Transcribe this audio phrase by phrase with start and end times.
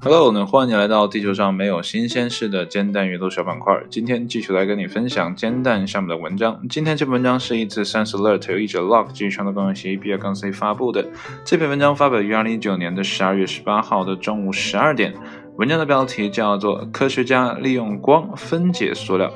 [0.00, 3.74] Hello，呢，欢迎你来到地球上没有新鲜事的煎蛋阅读小板块。
[3.90, 6.60] 今天继续来跟你分享煎蛋下面的文章。
[6.70, 11.04] 今天这篇文章是一次 Science Alert 由译者 Lock 基于传统公用协议 B 二杠 C 发布的。
[11.44, 15.12] 这篇文章发表于二零一九年的十二月十八号的中午十二点。
[15.56, 19.28] 文章的标题叫做《科学家利用光分解塑料》。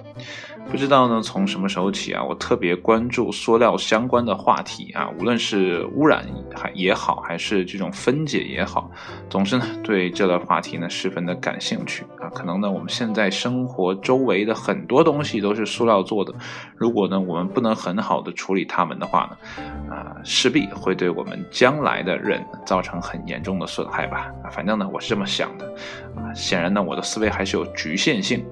[0.69, 8.91] 不知道呢，从什么时候起啊，我特别关注塑料相关的话题啊，无论是污染还也好，还是这种分解也好，
[9.31, 12.29] 总之呢，对这类话题呢十分的感兴趣啊。
[12.35, 16.35] 可能呢，我们现在生活周围的很多东西都是塑料做的，
[16.77, 24.31] 如果呢，我们不能很好的处理它们的话呢，啊，势必会对我们将来的人造成很严重的损害吧。
[24.45, 25.67] 啊，反正呢，我是这么想的
[26.17, 26.35] 啊。
[26.35, 28.45] 显然呢，我的思维还是有局限性。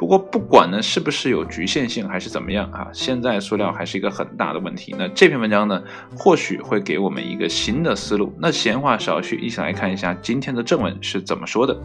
[0.00, 4.96] 不过不管呢是不是有局限性还是怎么样啊，现在塑料还是一个很大的问题。
[4.98, 5.82] 那这篇文章呢，
[6.16, 8.34] 或许会给我们一个新的思路。
[8.38, 11.78] 那闲话少叙，一起来看一下今天的正文是怎么说的。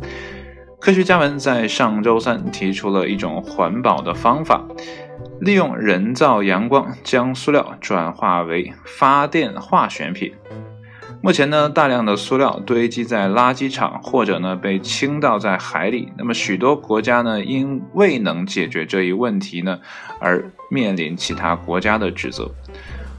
[0.80, 4.64] 科学家们在上周三提出了一种环保的方法，
[5.42, 10.31] 利用人造阳光将塑料转化为发电化学品。
[11.26, 16.08] 目前呢，大量的塑料堆积在垃圾场，或者呢被倾倒在海里。
[16.20, 19.80] 那么许多国家呢，因未能解决这一问题呢，
[20.20, 22.48] 而面临其他国家的指责。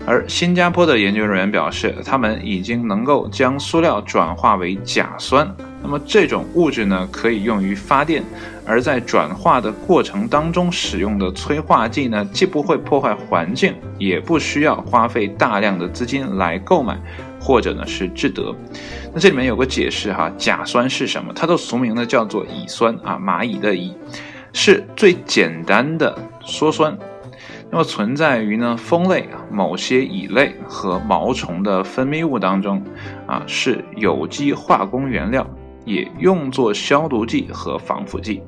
[0.07, 5.53] 而新加坡的研究人员表示，他们已经能够将塑料转化为甲酸。
[5.83, 8.23] 那么这种物质呢，可以用于发电。
[8.65, 16.97] 而在转化的过程当中使用的催化剂呢，既不会破坏环境，也不需要花费大量的资金来购买。
[17.47, 18.53] 或者呢是制得，
[19.15, 21.33] 那这里面有个解释哈，甲酸是什么？
[21.33, 23.95] 它的俗名呢叫做乙酸啊，蚂蚁的蚁，
[24.53, 26.99] 是最简单的羧酸，
[27.71, 32.83] 那么存在于呢蜂类、某些蚁类和毛虫的分泌物当中
[33.29, 35.49] 啊，是有机化工原料，
[35.85, 38.43] 也用作消毒剂和防腐剂。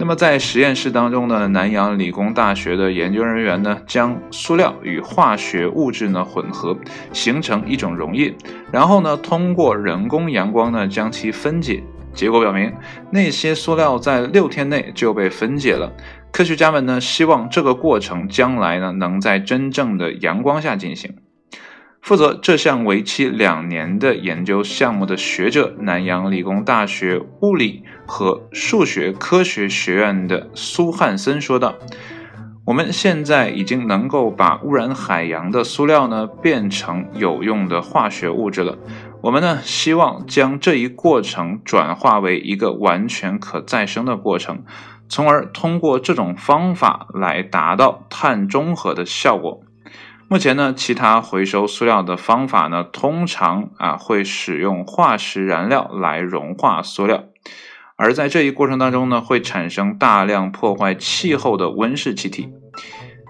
[0.00, 6.76] 那么在实验室当中呢，南洋理工大学的研究人员呢，将塑料与化学物质呢混合，
[7.12, 8.32] 形成一种溶液，
[8.70, 11.82] 然后呢，通过人工阳光呢将其分解。
[12.14, 12.72] 结果表明，
[13.10, 15.92] 那些塑料在六天内就被分解了。
[16.32, 21.14] 科学家们呢，希望这个过程将来呢能在真正的阳光下进行。
[22.00, 31.74] 负责这项为期两年的研究项目的学者，南洋理工大学物理和数学科学学院的苏汉森说道
[32.64, 38.78] ：“我们现在已经能够把污染海洋的塑料呢变成有用的化学物质了。
[39.20, 44.62] 我们呢希望将这一过程转化为一个完全可再生的过程，
[45.10, 49.60] 从而通过这种方法来达到碳中和的效果。”
[50.30, 57.24] 目前呢，其他回收塑料的方法呢，通常啊会使用化石燃料来融化塑料，
[57.96, 62.50] 而在这一过程当中呢，会产生大量破坏气候的温室气体。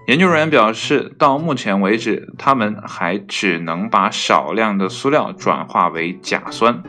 [0.09, 6.83] 研究人员表示，到目前为止，他们还只能把少量的塑料转化为甲酸。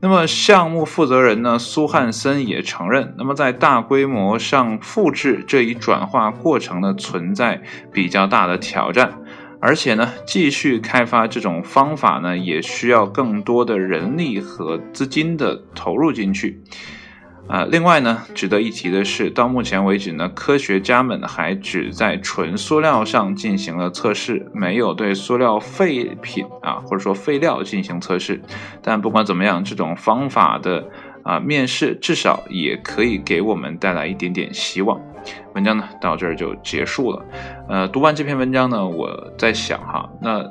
[0.00, 7.60] 那么，项目负责人呢，苏汉森也承认，那么在大规模上复制这一转化过程呢，存在
[7.92, 9.14] 比较大的挑战。
[9.60, 16.62] 而且呢，继续开发这种方法呢，也需要更多的人力和资金的投入进去。
[17.48, 28.42] 啊，另外呢，值得一提的是，到目前为止呢，科学家们还只在纯塑料上进行了测试，没有对塑料废品啊，或者说废料进行测试。
[28.82, 30.90] 但不管怎么样，这种方法的
[31.22, 35.00] 啊面试至少也可以给我们带来一点点希望。
[35.54, 37.24] 文章呢到这儿就结束了，
[37.68, 40.50] 呃，读完这篇文章呢，我在想哈，那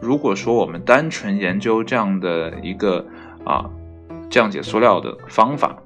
[0.00, 3.04] 如果说我们单纯研究这样的一个
[3.44, 3.64] 啊
[4.30, 5.76] 降解塑料的方法。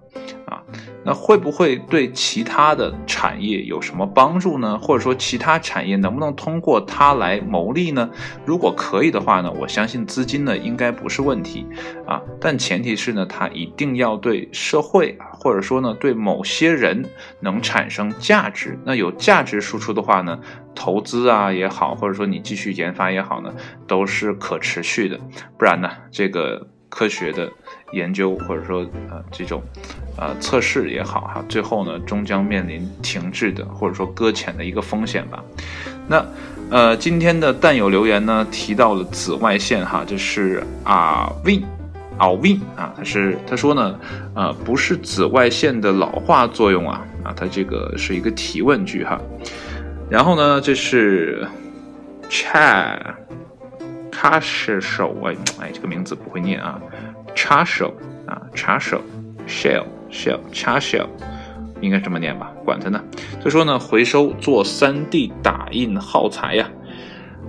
[1.05, 4.79] 那会不会对其他的产业有什么帮助呢？
[4.79, 8.09] 或者说其他产业能不能通过它来牟利呢？
[8.45, 11.67] 如果可以的话呢，我相信资金呢应该不是问题
[12.07, 12.21] 啊。
[12.41, 17.05] 但前提是呢，它一定要对社会啊，或者说呢对某些人
[17.41, 18.79] 能产生价值。
[18.85, 20.39] 那有价值输出的话呢，
[20.75, 23.53] 投资啊也好，或者说你继续研发也好呢，
[23.87, 25.19] 都是可持续的。
[25.59, 26.74] 不然呢，这个。
[26.95, 27.51] 科学的
[27.91, 29.61] 研究或者说呃这种
[30.17, 35.43] 呃测试也好哈，最后呢终将面临停滞的或者说搁浅的一个风险吧。
[36.07, 36.25] 那
[36.71, 41.65] 呃今天的弹友留言呢提到了紫外线哈，这是啊 win
[42.17, 43.99] 啊 win 啊，他是他说呢
[44.37, 49.21] 呃不是紫外线的老化作用啊啊，他这个是一个提问句哈。
[50.09, 51.45] 然后呢这是
[52.31, 53.01] Chad
[54.25, 56.81] 叉是手哎哎，这个名字不会念啊，
[57.35, 57.95] 叉手
[58.27, 58.99] 啊，叉手
[59.47, 61.07] ，shell shell 叉 shell，
[61.83, 62.51] 应该这么念吧？
[62.65, 63.05] 管它呢。
[63.39, 66.67] 所以说呢，回收做 3D 打印耗材呀。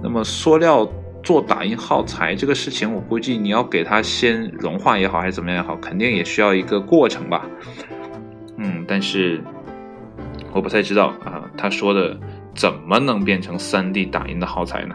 [0.03, 0.85] 那么塑料
[1.23, 7.45] 做打印耗材这个事情，我估计你要给它先融化也好，还是怎么样也好，肯定也需要一个过程吧。
[8.57, 9.41] 嗯，但是
[10.51, 12.19] 我不太知道啊，他说的
[12.53, 14.93] 怎么能变成 3D 打印的耗材呢？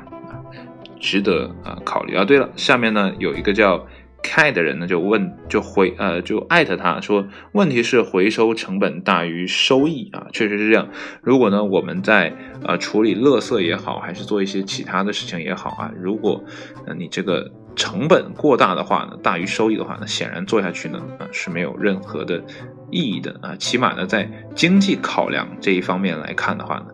[1.00, 2.25] 值得啊考虑啊。
[2.25, 3.87] 对了，下面呢有一个叫
[4.23, 10.91] K 的人呢就问就回呃就艾特他说，问题是回收成本大于收益啊，确实是这样。
[11.23, 16.44] 如果呢我们在呃处理垃圾也好，还是做一些其他的事情也好啊，如果
[16.87, 22.44] 呃你这个成本过大的话呢，大于收益的话呢，显然做下去呢啊是没有任何的
[22.91, 23.56] 意义的啊。
[23.56, 26.87] 起码呢在经济考量这一方面来看的话呢。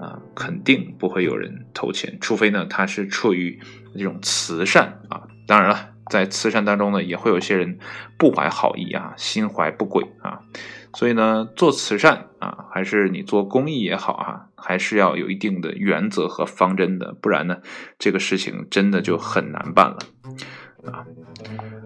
[0.00, 3.58] 啊，肯定不会有人投钱，除非呢，他是出于
[3.96, 5.22] 这种慈善啊。
[5.46, 7.78] 当然了，在慈善当中呢，也会有些人
[8.16, 10.40] 不怀好意啊，心怀不轨啊。
[10.94, 17.58] 所以呢，做慈善啊，还是你做公益也好啊，还是要有一定的原则和方针的，不然呢，
[17.98, 19.98] 这个事情真的就很难办了
[20.90, 21.04] 啊。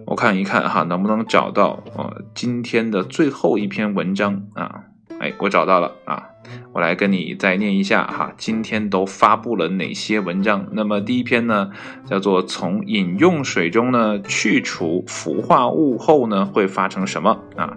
[0.06, 4.85] 我看一看哈，能不能找到呃今天的最后一篇文章啊？
[5.20, 6.29] 哎，我找到了啊。
[6.73, 10.67] 我来跟你再念一下哈，今天都发布了哪些文章？
[10.73, 11.71] 那么第一篇呢，
[12.06, 17.75] 叫做从饮用水中呢去除氟化物后呢会发生什么啊？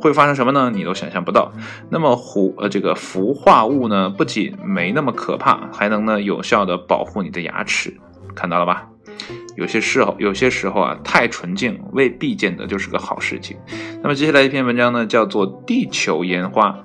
[0.00, 0.70] 会发生什么呢？
[0.72, 1.52] 你都想象不到。
[1.90, 7.96] 那么氟呃这个氟化物呢，不仅没那么可怕，还能呢有效的保护你的牙齿，
[8.34, 8.88] 看到了吧？
[9.56, 13.56] 有些时候有些时候啊，太纯净未必见得就是个好事情。
[14.02, 16.84] 那么接下来一篇文章呢，叫做地球烟花。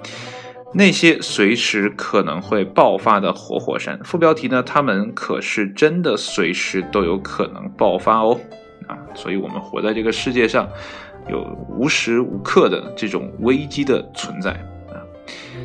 [0.73, 4.63] 那些随时可能会爆发的活火山，副标题呢？
[4.63, 8.39] 他们可是真的随时都有可能爆发哦！
[8.88, 10.69] 啊，所以我们活在这个世界上，
[11.29, 14.51] 有无时无刻的这种危机的存在
[14.89, 14.95] 啊。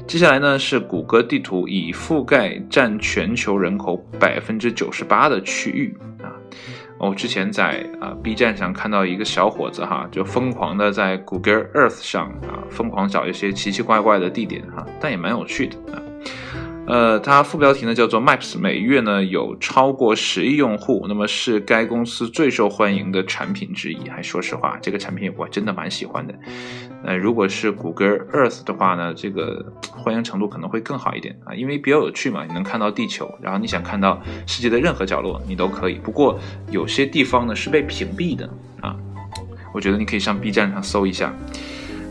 [0.08, 6.34] 接下来呢，是谷歌地图已覆盖占全球人口百分之九十八的区域啊。
[6.98, 16.02] 我之前在啊 B 站上看到一个小伙子哈，就疯狂的在 Google Earth 上啊，疯狂找一些奇奇怪怪的地点哈，但也蛮有趣的啊。
[16.86, 24.08] 呃，它副标题呢叫做 Maps，每月呢有超过十亿用户，那么是该公司最受欢迎的产品之一。
[24.08, 26.34] 还说实话，这个产品我真的蛮喜欢的。
[27.04, 35.94] 呃，如果是谷歌 Earth 的话呢，这个欢迎程度可能会更好一点啊，因为比较有趣嘛，你能看到地球，然后你想看到世界的任何角落，你都可以。
[35.94, 36.38] 不过
[36.70, 38.48] 有些地方呢是被屏蔽的
[38.80, 38.94] 啊，
[39.74, 41.34] 我觉得你可以上 B 站上搜一下。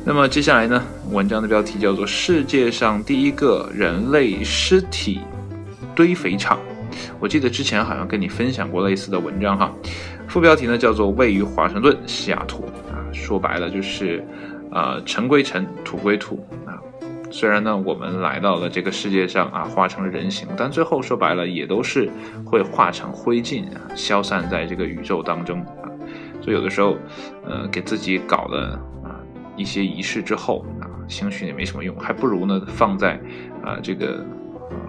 [0.08, 0.84] 那么接下来呢？
[1.10, 5.22] 文章的标题叫做《世界上第一个人类尸体
[5.96, 6.58] 堆肥场》。
[7.20, 9.74] 我记得之前好像跟你分享过类似的文章哈。
[10.28, 14.24] 副标题呢叫做《位于华盛顿西雅图》啊，说白了就是，
[14.72, 16.78] 呃，尘归尘，土归土啊。
[17.32, 22.08] 虽然呢，我们来到了这个世界上啊，化成了人形，但最后说白了也都是
[22.46, 25.90] 会化成灰烬啊，消散在这个宇宙当中啊。
[26.44, 26.96] 所以有的时候，
[27.44, 28.80] 呃，给自己搞的。
[29.56, 33.20] 一些仪式之后啊，兴许也没什么用，还不如呢放在
[33.64, 34.26] 啊这个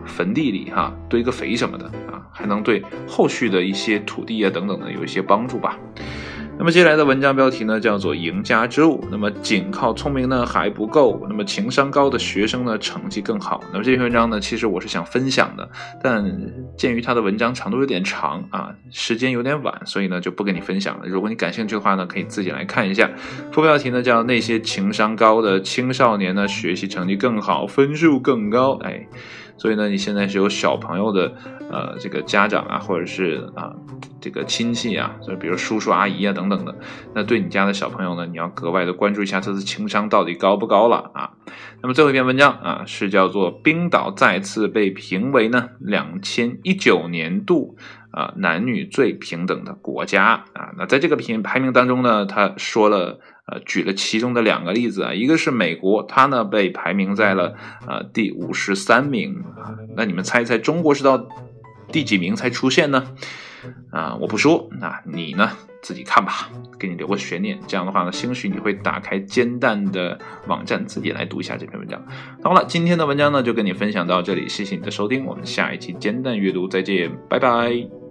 [0.04, 5.78] 坟地里哈，堆个肥什么的啊，还能对后续的一些土地啊等等的有一些帮助吧。
[6.58, 9.04] 那么接下来的文章标题呢，叫做“赢家之路”。
[9.12, 13.62] 那么仅靠聪明呢还不够，那么情商高的学生呢成绩更好。
[13.72, 15.68] 那么这篇文章呢，其实我是想分享的，
[16.02, 16.24] 但
[16.76, 21.06] 鉴于它的文章长度有点长啊，时间有点晚，所以呢就不跟你分享了。
[21.06, 23.10] 如果你感兴趣的话呢，可以自己来看一下。
[23.52, 28.78] 副标题呢叫“那些情商高的青少年呢学习成绩更好，分数更高”。
[28.82, 29.06] 哎。
[29.58, 31.32] 所以呢，你现在是有小朋友的，
[31.70, 33.72] 呃，这个家长啊，或者是啊，
[34.20, 36.74] 这个亲戚啊，就比如叔叔阿姨啊等等的，
[37.14, 41.32] 那对你家的小朋友呢，你要格外的关注一下他的情商到底高不高了啊。
[41.82, 47.76] 那么最后一篇文章啊，是叫做冰岛再次被评为呢两千一九年度
[48.10, 50.72] 啊男女最平等的国家啊。
[50.76, 53.20] 那在这个评排名当中呢，他说了。
[53.46, 57.54] 呃，举了其中的两个例子啊，一个是美国，它呢被排名在了
[57.86, 61.28] 呃第五十三名啊，那你们猜一猜中国是到
[61.92, 63.14] 第几名才出现呢？
[63.90, 65.50] 啊，我不说，那你呢
[65.82, 67.58] 自己看吧，给你留个悬念。
[67.66, 72.04] 这样的话呢，兴许你会打开煎蛋的网站，自己来读一下这篇文章。
[72.42, 78.05] 好了，今天的文章呢就跟你分享到这里，谢谢你的收听，我们下一期煎蛋阅读再见，拜拜。